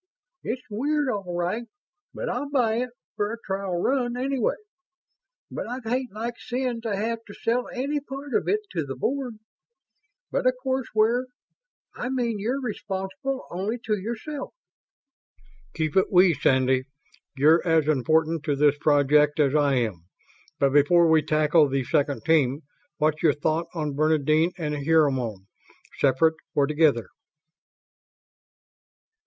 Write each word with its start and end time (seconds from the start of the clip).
"It's 0.41 0.63
weird, 0.67 1.09
all 1.09 1.37
right, 1.37 1.67
but 2.11 2.27
I'll 2.27 2.49
buy 2.49 2.77
it 2.77 2.89
for 3.15 3.31
a 3.31 3.37
trial 3.45 3.79
run, 3.79 4.17
anyway. 4.17 4.55
But 5.51 5.67
I'd 5.69 5.87
hate 5.87 6.11
like 6.11 6.39
sin 6.39 6.81
to 6.81 6.95
have 6.95 7.19
to 7.27 7.35
sell 7.35 7.67
any 7.71 7.99
part 7.99 8.33
of 8.33 8.47
it 8.47 8.61
to 8.71 8.83
the 8.83 8.95
Board.... 8.95 9.37
But 10.31 10.47
of 10.47 10.55
course 10.63 10.87
we're 10.95 11.25
I 11.95 12.09
mean 12.09 12.39
you're 12.39 12.59
responsible 12.59 13.45
only 13.51 13.77
to 13.85 13.95
yourself." 13.95 14.55
"Keep 15.75 15.95
it 15.95 16.11
'we', 16.11 16.33
Sandy. 16.33 16.85
You're 17.37 17.61
as 17.63 17.87
important 17.87 18.41
to 18.45 18.55
this 18.55 18.79
project 18.79 19.39
as 19.39 19.53
I 19.53 19.75
am. 19.75 20.05
But 20.57 20.73
before 20.73 21.11
we 21.11 21.21
tackle 21.21 21.69
the 21.69 21.83
second 21.83 22.23
team, 22.25 22.63
what's 22.97 23.21
your 23.21 23.33
thought 23.33 23.67
on 23.75 23.93
Bernadine 23.93 24.53
and 24.57 24.83
Hermione? 24.83 25.45
Separate 25.99 26.33
or 26.55 26.65
together?" 26.65 27.05